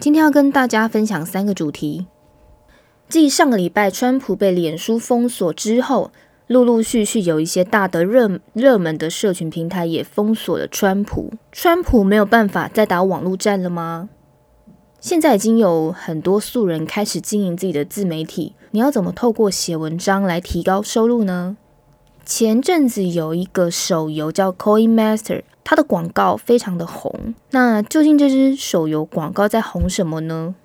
[0.00, 2.06] 今天要跟大家分享三个主题。
[3.10, 6.10] 继上个礼拜川普被脸书封锁之后，
[6.46, 11.34] 陆陆续续有一些大的热热门的社群平台也封锁了川普。
[11.52, 14.08] 川普没有办法再打网络战了吗？
[15.00, 21.58] 现在已经有很多素人开始经营自己的自媒体，你要怎么透过写文章来提高收入呢？
[22.24, 27.32] 前阵子有一个手游叫 Coin Master，它的广告非常的红。
[27.52, 30.56] 那究竟这支手游广告在红什么呢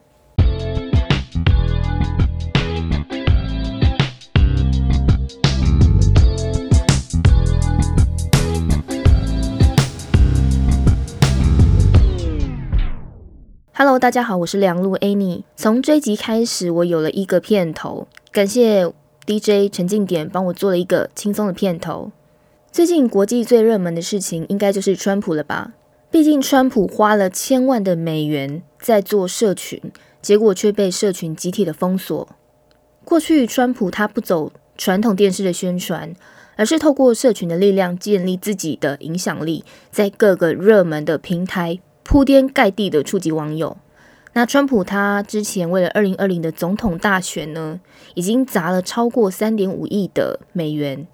[13.75, 15.43] ？Hello，大家好，我是梁路 Annie。
[15.55, 18.91] 从这集开始，我有了一个片头，感谢
[19.27, 22.11] DJ 陈静点帮我做了一个轻松的片头。
[22.75, 25.71] 最近国际最热门的事情，应该就是川普了吧？
[26.11, 29.81] 毕竟川普花了千万的美元在做社群，
[30.21, 32.27] 结果却被社群集体的封锁。
[33.05, 36.13] 过去川普他不走传统电视的宣传，
[36.57, 41.79] 而是透过社群的力量建立自己的影响力，在各个热门的平台。
[42.03, 43.77] 铺天盖地的触及网友。
[44.33, 47.79] 那川普他之前为了二零二零的总统大选呢，
[48.15, 51.07] 已经砸了超过三点五亿的美元。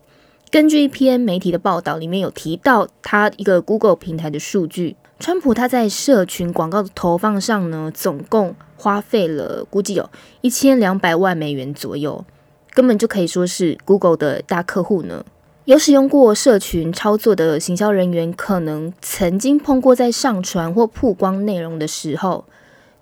[0.52, 10.10] 根据一篇媒体的报道，里面有提到他一个 Google 平台的数据，川普他在社群广告的投放上呢，总共花费了估计有
[10.42, 12.26] 一千两百万美元左右，
[12.74, 15.24] 根本就可以说是 Google 的大客户呢。
[15.64, 22.44] 有使用过社群操作的行销人员，可能曾经碰过在上传或曝光内容的时候，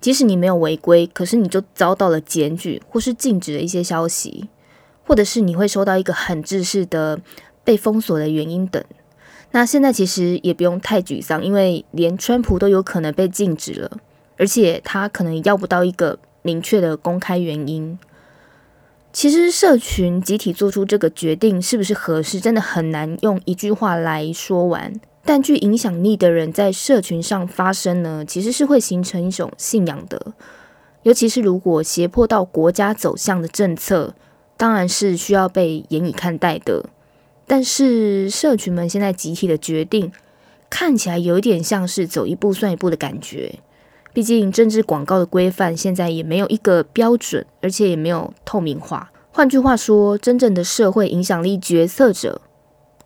[0.00, 4.48] 即使你没有违规，可是你就遭到了检举或是禁止的一些消息，
[5.06, 7.20] 或者是你会收到一个很正式的
[7.64, 8.82] 被封锁的原因等。
[9.52, 13.90] 那现在其实也不用太沮丧，因为连川普都有可能被禁止了，
[14.36, 17.98] 而且他可能要不到一个明确的公开原因。
[19.12, 24.92] 其实，社群集体做出这个决定是不是合适，真的很难用一句话来说完。
[25.24, 30.32] 但具影响力的人在社群上发声呢，其实是会形成一种信仰的。
[31.02, 34.14] 尤其是如果胁迫到国家走向的政策，
[34.60, 36.84] 当然是需要被严以看待的。
[37.46, 40.12] 但是，社群们现在集体的决定，
[40.68, 43.60] 看起来有一点像是走一步算一步的感觉。
[44.12, 49.10] 毕竟政治广告的规范现在也没有一个标准，而且也没有透明化。
[49.32, 52.42] 换句话说，真正的社会影响力决策者，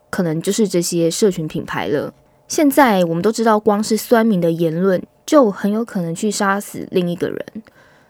[0.09, 2.13] 可能就是这些社群品牌了。
[2.49, 7.45] 现在我们都知道，光是酸民的言论，就很有可能去杀死另一个人，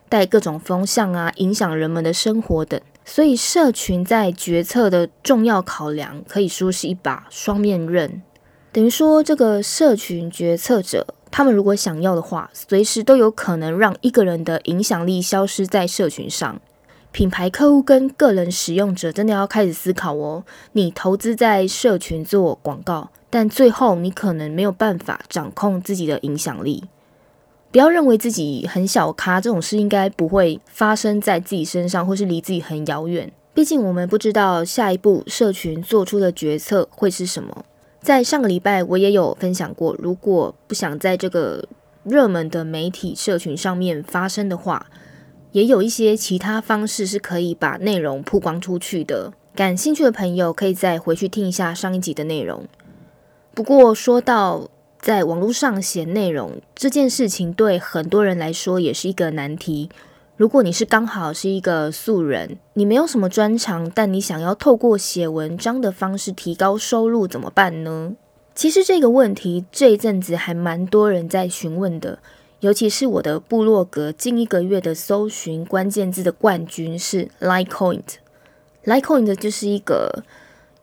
[0.10, 2.82] 带各种风向啊，影响人们的生活等。
[3.06, 8.22] 所以，社群在决策的重要考量，可以说是一把双面刃。
[8.74, 11.08] 等于说，这个社群决策者。
[11.32, 16.62] 他们如果想要的话，随时都有可能让一个人的影响力消失在社群上。
[17.12, 20.46] 品牌客户跟个人使用者真的要开始思考哦。
[20.72, 26.86] 你投资在社群做广告，但最后你可能没有办法掌控自己的影响力。
[27.76, 33.30] 不要认为自己很小咖，这种事应该不会发生在自己身上，或是离自己很遥远。
[33.54, 37.66] 毕竟我们不知道下一步社群做出的决策会是什么。
[38.00, 41.68] 在上个礼拜，我也有分享过，如果不想在这个
[42.06, 44.86] 热门的媒体社群上面发生的话，
[45.52, 49.34] 也有一些其他方式是可以把内容曝光出去的。
[49.54, 52.66] 感兴趣的朋友可以再回去听一下上一集的内容。
[53.54, 54.70] 不过，说到
[55.00, 59.90] 在网络上写内容这件事情，对很多人来说也是一个难题。
[60.38, 68.14] 如果你是刚好是一个素人，你没有什么专长，但你想要透过写文章的方式提高收入，怎么办呢？
[68.54, 72.20] 其实这个问题这一阵子还蛮多人在询问的，
[72.60, 78.02] 尤其是我的部落格近一个月的搜寻关键字的冠军是 Litecoin。
[78.84, 80.24] Litecoin 就是一个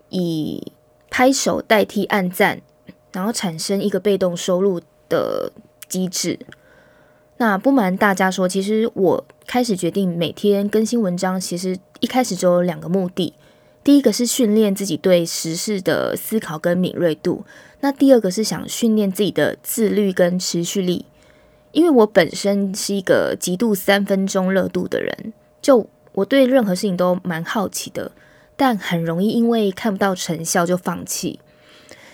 [0.08, 0.72] 以
[1.10, 2.62] 拍手代替按赞，
[3.12, 5.52] 然后产生一个被动收入的
[5.88, 6.38] 机制。
[7.38, 13.34] 那不瞒大家说，其实我开始决定每天更新文章，其实一开始就有两个目的。
[13.82, 17.44] 第一个是训练自己对时事的思考跟敏锐度，
[17.80, 21.06] 那第二个是想训练自己的自律跟持续力。
[21.72, 28.12] 因为我本身是一个极度三分钟热度的人，就我对任何事情都蛮好奇的，
[28.56, 31.40] 但很容易因为看不到成效就放弃。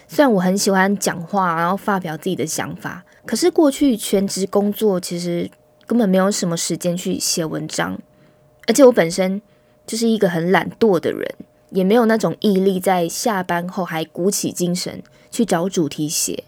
[0.09, 3.05] 虽然我很喜欢讲话，然后发表自己的想法。
[3.27, 5.51] 可是过去全职工作，其实
[5.87, 7.99] 根本没有什么时间去写文章，
[8.67, 9.41] 而且我本身
[9.87, 11.35] 就是一个很懒惰的人，
[11.71, 16.45] 也没有那种毅力在下班后还鼓起精神去找主题写。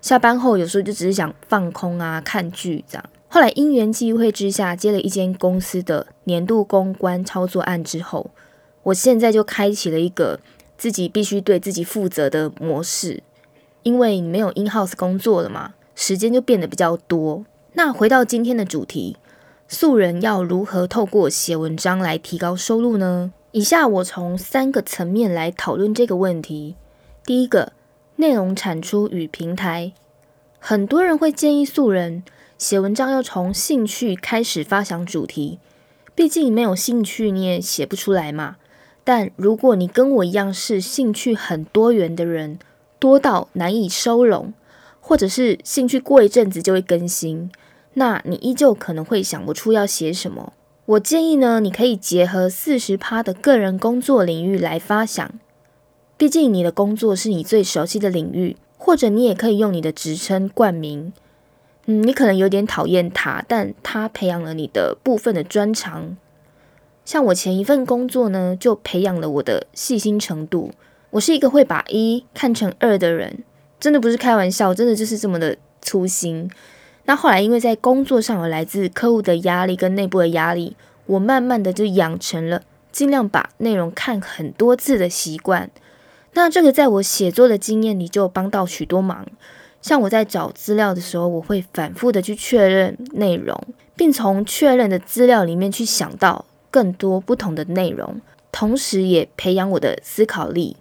[0.00, 3.04] 下班后有时候就只是想放空啊，看剧这样。
[3.28, 8.30] 后来因缘际会之下，接了一间公司的年度公关操作案之后，
[8.84, 10.40] 我现在就开启了一个
[10.78, 13.22] 自己必须对自己负责的模式，
[13.82, 17.44] 因为你没有 in house 工作了嘛，时间就变得比较多。
[17.72, 19.16] 那回到今天的主题，
[19.66, 23.32] 素人要如何透过写文章来提高收入呢？
[23.50, 26.76] 以下我从三个层面来讨论这个问题。
[27.24, 27.72] 第一个，
[28.16, 29.92] 内容产出与平台，
[30.58, 32.22] 很多人会建议素人
[32.56, 35.58] 写文章要从兴趣开始发想主题，
[36.14, 38.56] 毕竟没有兴趣你也写不出来嘛。
[39.08, 42.58] 但如果你跟我一样是兴趣很多元的人，
[42.98, 44.52] 多到难以收拢，
[45.00, 47.50] 或者是兴趣过一阵子就会更新，
[47.94, 50.52] 那你依旧可能会想不出要写什么。
[50.84, 55.40] 我建议呢，你可以结合四十趴的个人工作领域来发想，
[56.18, 61.14] 毕竟你的工作是你最熟悉的领域，或者你也可以用你的职称冠名。
[61.86, 66.18] 嗯，你可能有点讨厌他，但他培养了你的部分的专长。
[67.08, 70.70] 像我前一份工作呢，就培养了我的细心程度。
[71.08, 73.44] 我是一个会把一看成二的人，
[73.80, 76.50] 真的不是开玩笑，真的就是这么的粗心。
[77.06, 80.76] 那后来，因为在工作上有来自客户的压力跟内部的压力，
[81.06, 82.60] 我慢慢的就养成了
[82.92, 85.70] 尽量把内容看很多次的习惯。
[86.34, 89.26] 那这个在我写作的经验里就帮到许多忙。
[89.80, 93.58] 像我在找资料的时候，我会反复的去确认内容，
[93.96, 98.20] 并从确认的资料里面去想到更多不同的内容，
[98.52, 100.76] 同时也培养我的思考力。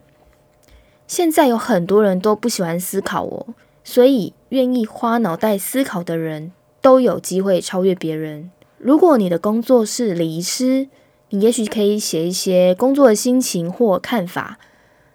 [1.07, 3.47] 现在有很多人都不喜欢思考哦。
[3.83, 6.51] 所以，愿意花脑袋思考的人
[6.81, 8.51] 都有机会超越别人。
[8.77, 10.89] 如果你的工作是礼仪师，
[11.29, 14.59] 你也许可以写一些工作的心情或看法。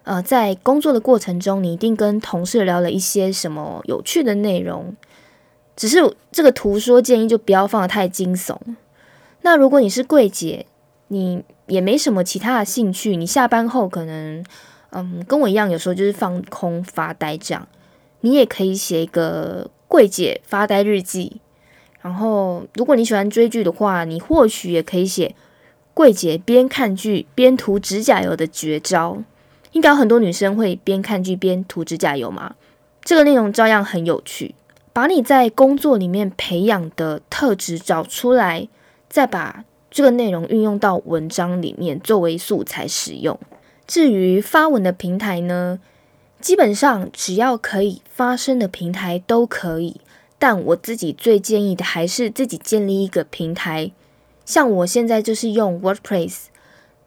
[0.05, 4.97] 呃，在工作的过程中，你一定跟同事聊了一些什么有趣的内容。
[5.77, 8.57] 只是这个图说建议就不要放的太惊悚。
[9.43, 10.67] 那如果你是柜姐，
[11.09, 14.45] 你也没什么其他的兴趣，你下班后可能，
[14.91, 17.69] 嗯，跟我一样，有时候就是放空发呆这样。
[18.21, 21.41] 你也可以写一个柜姐发呆日记，
[22.01, 25.35] 然后如果你喜欢追剧的话，你或许也可以写
[25.93, 29.23] 柜姐边看剧边涂指甲油的绝招。
[29.73, 32.55] 应该有很多女生会边看剧边涂指甲油嘛？
[33.03, 34.55] 这个内容照样很有趣。
[34.93, 38.69] 把你在工作里面培养的特质找出来，
[39.13, 43.39] 再把这个内容运用到文章里面作为素材使用。
[43.87, 45.79] 至于发文的平台呢？
[46.41, 50.01] 基本上只要可以发声的平台都可以，
[50.39, 53.93] 但我自己最建议的还是自己建立一个平台。
[54.47, 56.47] 像我现在就是用 WordPress，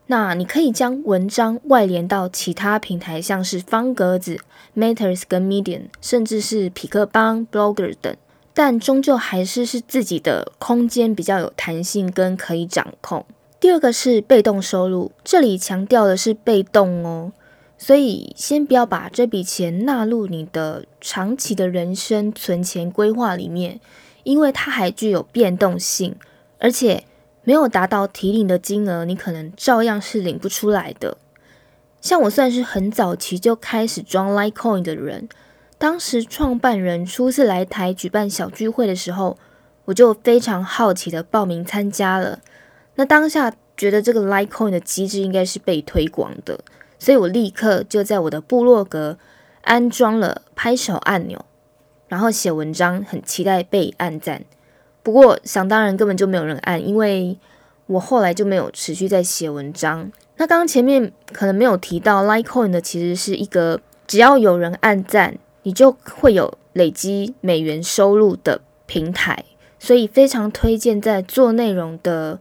[0.06, 4.38] 那你可以将文章外连到其他平台，像是方格子、
[4.78, 8.16] Matters 跟 Medium，甚至是匹克邦、Blogger 等，
[8.56, 13.26] 但终究还是是自己的空间比较有弹性跟可以掌控。
[13.60, 17.34] 第二个是被动收入，这里强调的是被动哦。
[17.78, 23.82] 所以，先不要把这笔钱纳入你的长期的人生存钱规划里面，
[24.24, 26.16] 因为它还具有变动性，
[26.60, 27.04] 而且
[27.44, 31.18] 没有达到提领的金额，你可能照样是领不出来的。
[32.00, 35.28] 像我算是很早期就开始装 Litecoin 的人，
[35.86, 39.38] 当时创办人初次来台举办小聚会的时候，
[39.86, 42.40] 我就非常好奇的报名参加了。
[42.96, 46.60] 那当下觉得这个 Litecoin 的机制应该是被推广的。
[46.98, 49.20] 所以我立刻就在我的部落格
[49.62, 51.46] 安装了拍手按钮，
[52.08, 54.42] 然后写文章，很期待被按赞。
[55.04, 57.38] 不过想当然根本就没有人按，因为
[57.86, 60.12] 我后来就没有持续在写文章。
[60.38, 69.44] 那刚刚前面可能没有提到，Litecoin 的其实是一个只要有人按赞，你就会有累积美元收入的平台，
[69.78, 72.40] 所以非常推荐在做内容的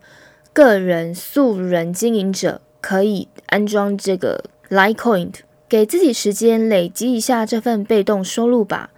[0.53, 2.61] 个人素人经营者。
[2.81, 5.31] 可以安装这个 Litecoin，
[5.67, 8.91] 给自己时间累积一下这份被动收入吧。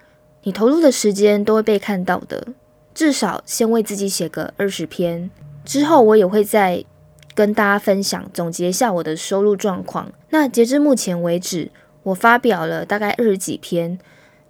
[0.42, 2.48] 你投入的时间都会被看到的。
[2.92, 5.30] 至少先为自己写个二十篇，
[5.64, 6.84] 之后我也会再
[7.32, 10.10] 跟大家分享，总结一下我的收入状况。
[10.30, 11.70] 那截至目前为止，
[12.02, 14.00] 我发表了大概二十几篇，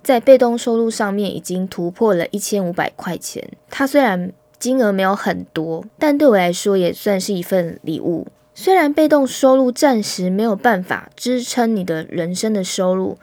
[0.06, 3.44] 在被动收入上面已经突破了一千五百块钱。
[3.68, 8.28] 它虽然金额没有很多，但对我来说也算是一份礼物。
[8.54, 13.18] 虽然被动收入暂时没有办法支撑你的人生的收入，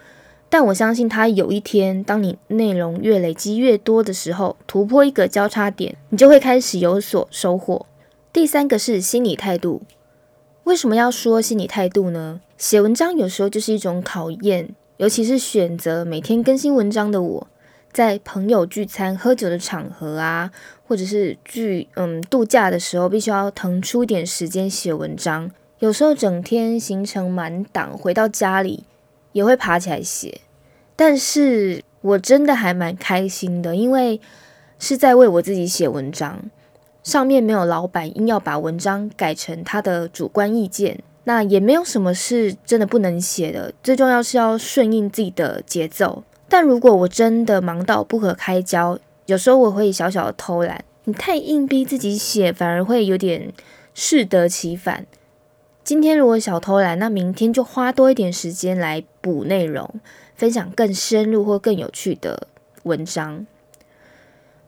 [0.50, 7.86] 但我相信它有一天，当你内容越累积越多的时候，突破一个交叉点，你就会开始有所收获。
[8.34, 9.84] 第三个是心理态度。
[10.66, 12.42] 为什么要说心理态度呢？
[12.58, 17.48] 写文章有时候就是一种考验，尤其是选择每天更新文章的我，
[17.92, 20.52] 在朋友聚餐喝酒的场合啊，
[20.88, 25.52] 或者是聚嗯度假的时候，必须要腾出点时间写文章。
[25.80, 28.86] 有时候整天行程满档，回到家里
[29.32, 30.42] 也会爬起来写。
[30.96, 34.22] 但是我真的还蛮开心的，因为
[34.78, 36.40] 是在为我自己写文章，
[37.04, 43.74] 上面没有老板硬要把文章改成他的主观意见，那也没有什么是真的不能写的。
[43.82, 46.24] 最重要是要顺应自己的节奏。
[46.50, 50.84] 但如果我真的忙到不可开交，有时候我会小小的偷懒。
[51.06, 53.52] 你太硬逼自己写，反而会有点
[53.94, 55.06] 适得其反。
[55.84, 60.00] 今天如果小偷懒，那明天就花多一点时间来补内容，
[60.36, 62.48] 分享更深入或更有趣的
[62.84, 63.46] 文章。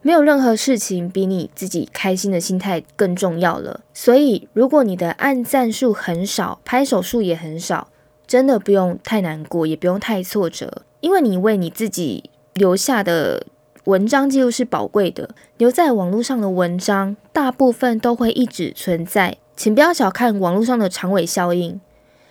[0.06, 3.80] 没有任何事情比你自己开心的心态更重要了。
[3.92, 7.88] 所以，如果你的按赞数很少，拍手数也很少，
[8.24, 13.44] 真的不用太难过，也不用太挫折，因为你为你自己留下的
[13.86, 15.30] 文章记录是宝贵的。
[15.56, 19.38] 留在网络上的文章，大部分都会一直存在。
[19.56, 21.80] 请不要小看网络上的长尾效应。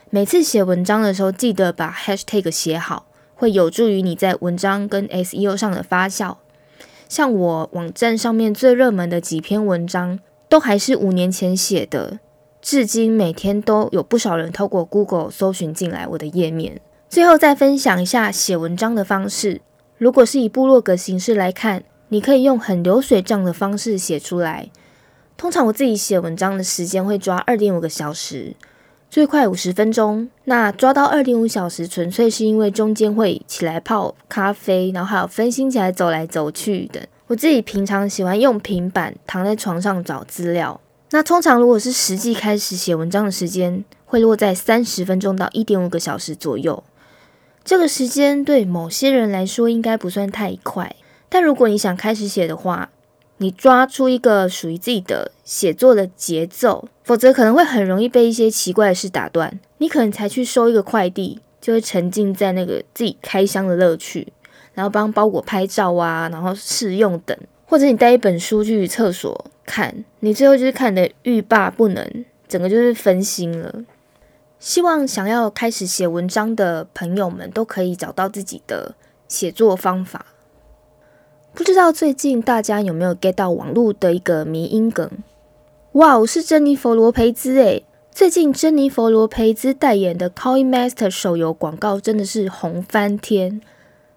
[0.09, 6.37] 每次写文章的时候，记得把 hashtag 写好，会有助于你在文章跟 SEO 上的发酵。
[7.07, 10.19] 像我网站上面最热门的几篇文章，
[10.49, 12.19] 都还是五年前写的，
[12.61, 16.81] 至今每天都有不少人透过 Google 搜寻进来我的页面。
[17.07, 19.61] 最后再分享一下写文章的方式。
[19.97, 24.69] 如果是以部落格形式来看，你可以用很流水账的方式写出来。
[25.37, 28.55] 通常我自己写文章的时间会抓二点五个小时，
[29.15, 30.29] 最快五十分钟。
[30.43, 37.07] 那抓到二点五小时，纯粹是因为中间会起来泡咖啡，然后还有分心起来走来走去的。
[37.27, 40.81] 我自己平常喜欢用平板躺在床上找资料。
[41.11, 46.83] 那通常如果是实际开始写文章的时间，会落在三十分钟到一点五个小时左右。
[47.63, 50.93] 这个时间对某些人来说应该不算太快，
[51.29, 52.89] 但如果你想开始写的话，
[53.37, 59.59] 你抓出一个属于自己的写作的节奏，否则可能会很容易被一些奇怪的事打断。
[59.79, 64.31] 你可能才去收一个快递，就会沉浸在那个自己开箱的乐趣，
[64.73, 73.83] 然后帮包裹拍照啊，然后试用等，或者你带一本书去厕所看，你最后就是看的欲罢不能，整个就是分心了。
[74.57, 78.95] 希望想要开始写文章的朋友们都可以找到自己的
[79.27, 80.25] 写作方法。
[81.55, 85.09] 不知道最近大家有没有 get 到网络的一个迷音梗？
[85.93, 87.85] 哇哦，是珍妮佛罗培兹诶！
[88.11, 93.61] 最近珍妮佛罗培兹代言的 Coin Master 手游广告真的是红翻天，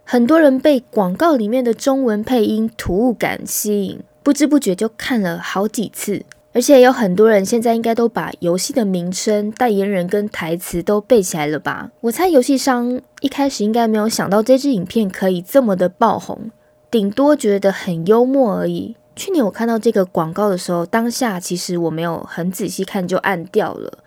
[0.04, 6.24] 很多人被广告里面的中文配音突兀感吸引，不知不觉就看了好几次。
[6.52, 11.92] 而且有很多人现在应该都把游戏的名称、代言人跟台词都背起来了吧？
[12.00, 16.50] 我猜游戏商一开始应该没有想到这支影片可以这么的爆红。
[16.90, 18.96] 顶多觉得很幽默而已。
[19.14, 23.98] 去年我看到这个广告的时候，当下其实我没有很仔细看就按掉了。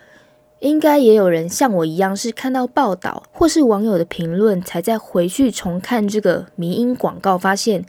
[0.60, 7.86] 应该也有人像我一样，是看到报道或是网友的评论，才再回去重看这个迷音广告，发现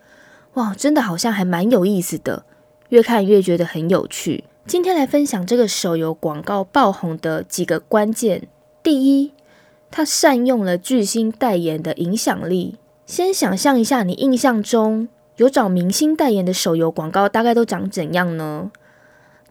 [0.54, 2.44] 哇，真的好像还蛮有意思的。
[2.88, 4.44] 越看越觉得很有趣。
[4.66, 8.48] 今天来分享这个手游广告爆红的几个关键。
[8.82, 9.32] 第一，
[9.90, 12.76] 它善用了巨星代言的影响力。
[13.04, 18.70] 先想象一下，你印象中有找明星代言的手游广告，大概都长怎样呢？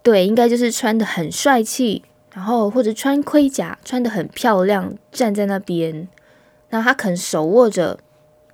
[0.02, 2.04] 对，应该就是穿的很帅气，
[2.34, 6.08] 然后或者穿盔甲，穿的很漂亮，站在那边，
[6.70, 8.00] 那他可能手握着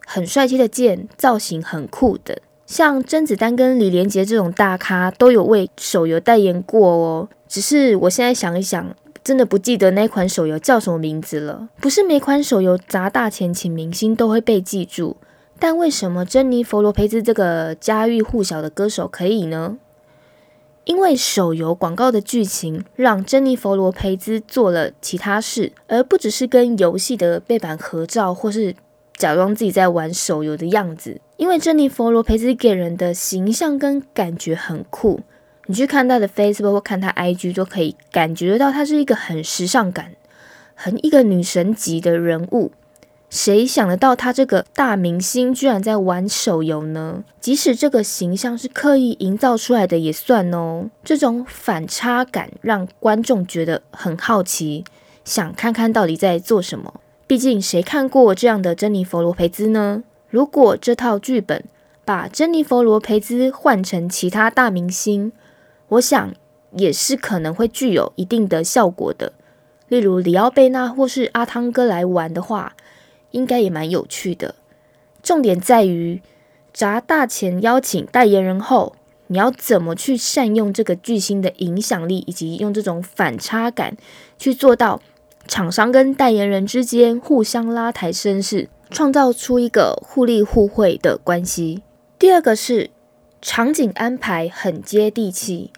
[0.05, 2.41] 很帅气的剑，造型很酷的。
[2.65, 7.29] 像甄子丹跟李连杰这种大咖都有为手游代言过哦。
[7.47, 8.93] 只是我现在想一想。
[9.27, 11.67] 真的不记得那款手游叫什么名字了。
[11.81, 15.17] 不是每款手游砸大钱请明星都会被记住，
[15.59, 19.79] 但为什么珍妮佛罗培兹这个家喻户晓的歌手可以呢？
[20.85, 28.73] 因为手游广告的剧情让珍妮佛罗培兹做了其他事，而不只是跟游戏的背板合照，或是
[29.17, 31.19] 假装自己在玩手游的样子。
[31.35, 35.19] 因为珍妮佛罗培兹给人的形象跟感觉很酷。
[35.67, 40.13] 你去看他的 Facebook 或看他 IG，都可以感觉得到他是一个很时尚感、
[40.73, 42.71] 很一个女神级的人物。
[43.29, 47.25] 谁想得到他这个大明星居然在玩手游呢？
[47.41, 50.89] 即使这个形象是刻意营造出来的也算哦。
[51.03, 54.85] 这种反差感让观众觉得很好奇，
[55.25, 57.01] 想看看到底在做什么。
[57.27, 60.03] 毕竟谁看过这样的珍妮佛罗培兹呢？
[60.29, 61.65] 如果这套剧本
[62.05, 65.33] 把珍妮佛罗培兹换成其他大明星，
[65.89, 66.33] 我想
[66.71, 69.33] 也是可能会具有一定的效果的，
[69.87, 72.75] 例如里奥贝纳或是阿汤哥来玩的话，
[73.31, 74.55] 应该也蛮有趣的。
[75.23, 76.21] 重点在于
[76.73, 78.95] 砸大钱邀请代言人后，
[79.27, 83.97] 你要怎么去善用这个巨星的影响力，以及用这种反差感
[84.37, 85.01] 去做到
[85.47, 91.81] 厂商跟代言人之间互相拉抬声势，创造出一个互利互惠的关系。
[92.19, 92.89] 第二个是
[93.49, 95.71] 场景安排很接地气，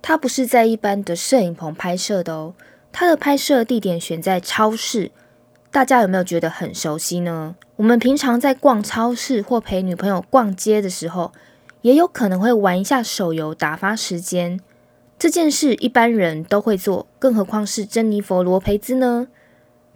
[0.00, 2.54] 它不是在一般的摄影棚拍摄的哦，
[2.92, 5.10] 它的拍摄地点选在超市。
[5.72, 7.56] 大家有没有觉得很熟悉呢？
[7.74, 11.32] 我们平常在逛超市或陪女朋友逛街的时候，
[11.82, 14.60] 也有可能会玩一下手游打发时间。
[15.18, 19.26] 这件事一般人都会做，更何况是珍妮佛罗培兹呢？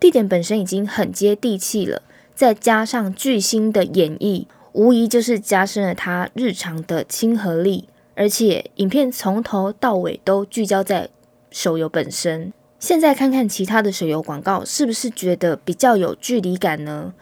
[0.00, 2.02] 地点本身已经很接地气了，
[2.34, 7.88] 再加上巨星的演绎，无疑就是加深了他日常的亲和力。
[8.14, 11.08] 而且影片从头到尾都聚焦在
[11.50, 12.52] 手游本身。
[12.78, 17.14] 现在看看其他的手游广告，是不是觉得比较有距离感呢？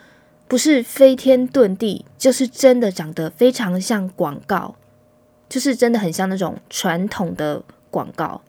[0.49, 4.75] 不是飞天遁地，就是真的长得非常像广告，
[5.49, 8.43] 就是真的很像那种传统的广告。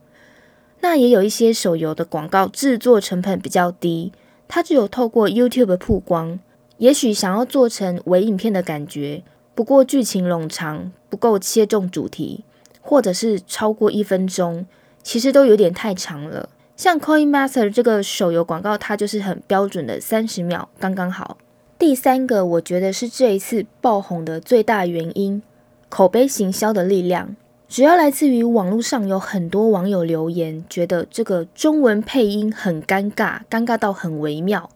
[0.80, 4.12] 那也有一些手游的广告制作成本比较低，
[4.48, 6.40] 它只有透过 YouTube 曝光，
[6.82, 9.22] 也许想要做成微影片的感觉，
[9.54, 12.44] 不过剧情冗长，不够切中主题，
[12.82, 14.66] 或者是超过一分钟，
[15.04, 16.50] 其实都有点太长了。
[16.76, 21.38] 像 Coin Master 这个手游广告，它就是很标准的三十秒，刚刚好。
[21.78, 25.44] 第三个，我觉得是这一次爆红的最大原因——
[25.88, 27.36] 口碑行销的力量，
[27.70, 34.68] 主要来自于网络上有很多网友留言，觉得这个中文配音很尴尬，尴尬到很微妙，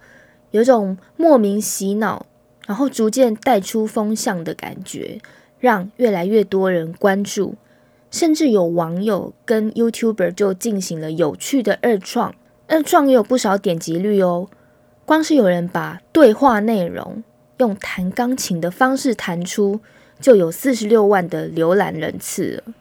[0.55, 2.25] 有种莫名洗脑，
[2.65, 5.19] 然后逐渐带出风向的感觉，
[5.59, 7.55] 让越来越多人关注。
[8.09, 12.33] 甚至有网友跟 YouTuber 就进行了有趣的二创，
[12.69, 14.47] 二创也有不少点击率哦。
[15.05, 17.21] 光是有人把对话内容
[17.57, 19.81] 用弹钢琴的方式弹出，
[20.21, 22.74] 就有四十六万的浏览人次了。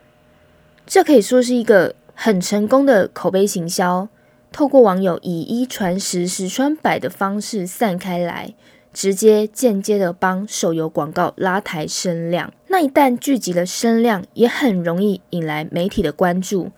[0.86, 4.06] 这可以说是一个很成功的口碑行销，
[4.54, 8.54] 透过网友以一传十、十传百的方式散开来。
[8.92, 16.70] 直接间接的帮手游广告拉抬声量，那一旦聚集了声量，也很容易引来媒体的关注。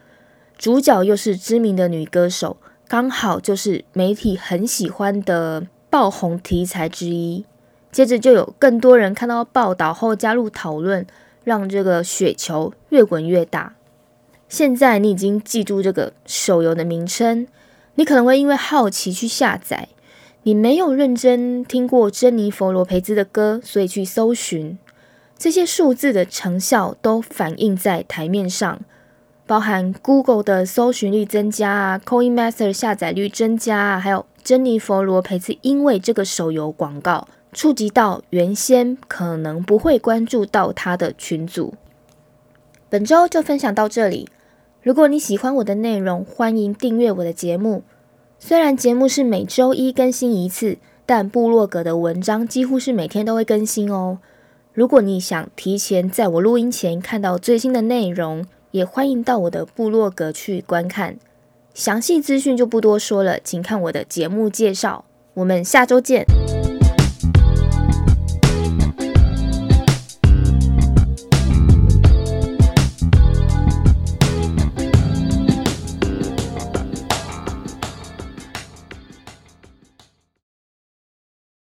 [0.57, 2.57] 主角又是知名的女歌手，
[2.89, 7.45] 刚好就是媒体很喜欢的爆红题材之一。
[7.93, 11.07] 接着就有更多人看到报道后加入讨论，
[11.45, 13.75] 让这个雪球越滚越大。
[14.49, 17.47] 现在你已经记住这个手游的名称，
[17.97, 19.89] 你可能会因为好奇去下载。
[20.45, 24.79] 你没有认真听过珍妮佛罗培兹的歌，所以去搜寻
[25.37, 28.81] 这些数字的成效都反映在台面上，
[29.45, 41.75] 包含 Google 的搜寻率增加啊，Coin Master 下载率增加啊，还有珍妮佛罗培兹因为这个手游广告触及到原先可能不会关注到他的群组。
[42.89, 44.29] 本周就分享到这里，
[44.87, 47.83] 如果你喜欢我的内容，欢迎订阅我的节目。
[48.39, 54.19] 虽然节目是每周一更新一次，但部落格的文章几乎是每天都会更新哦。
[54.73, 61.17] 如果你想提前在我录音前看到最新的内容，也欢迎到我的部落格去观看。
[61.75, 65.05] 详细资讯就不多说了，请看我的节目介绍。
[65.35, 66.25] 我们下周见。